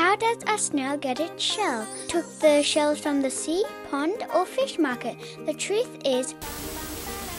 [0.00, 1.86] How does a snail get its shell?
[2.08, 5.14] Took the shells from the sea, pond, or fish market?
[5.44, 6.32] The truth is,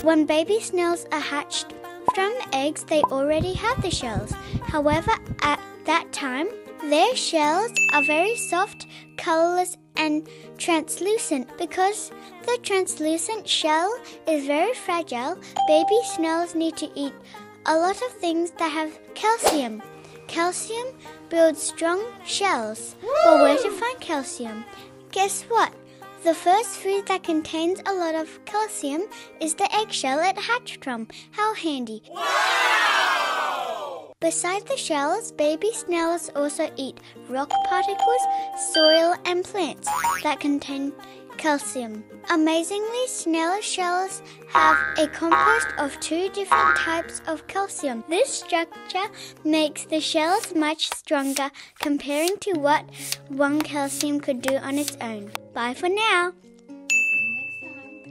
[0.03, 1.73] when baby snails are hatched
[2.13, 4.31] from eggs, they already have the shells.
[4.61, 5.11] However,
[5.41, 6.49] at that time,
[6.87, 8.85] their shells are very soft,
[9.17, 11.49] colorless, and translucent.
[11.57, 12.11] Because
[12.43, 13.91] the translucent shell
[14.27, 15.35] is very fragile,
[15.67, 17.13] baby snails need to eat
[17.65, 19.81] a lot of things that have calcium.
[20.31, 20.87] Calcium
[21.27, 22.95] builds strong shells.
[23.25, 24.63] But where to find calcium?
[25.11, 25.73] Guess what?
[26.23, 29.01] The first food that contains a lot of calcium
[29.41, 31.09] is the eggshell it hatched from.
[31.31, 32.01] How handy!
[34.21, 38.23] Beside the shells, baby snails also eat rock particles,
[38.73, 39.89] soil, and plants
[40.23, 40.93] that contain
[41.40, 42.02] calcium.
[42.30, 48.02] Amazingly, snail shells have a compost of two different types of calcium.
[48.08, 49.08] This structure
[49.44, 52.84] makes the shells much stronger comparing to what
[53.28, 55.30] one calcium could do on its own.
[55.54, 56.32] Bye for now.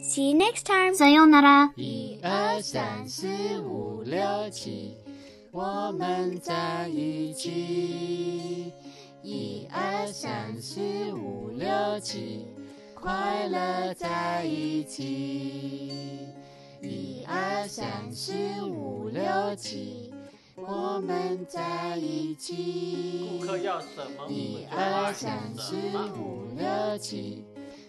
[0.01, 0.93] See you next time.
[0.95, 1.73] さようなら。
[1.75, 3.27] 一二三四
[3.59, 4.95] 五六七，
[5.51, 8.71] 我们在一起。
[9.23, 10.79] 一二三四
[11.11, 12.45] 五六七，
[13.00, 16.28] 快乐在一起。
[16.82, 19.22] 一二三四五六
[19.56, 20.12] 七，
[20.54, 23.38] 我们在一起。
[23.40, 24.28] 顾客要什么？
[24.28, 25.74] 一二三四
[26.18, 27.44] 五六七，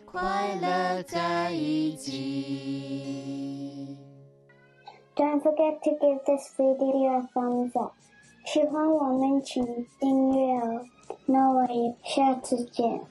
[0.06, 3.98] 快乐在一起。
[5.16, 7.92] Don't forget to give this video a thumbs up。
[8.46, 10.86] 喜欢我们请订阅哦。
[11.26, 13.02] 那我也下次见。